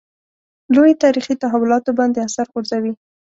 [0.73, 2.93] لویو تاریخي تحولاتو باندې اثر غورځوي.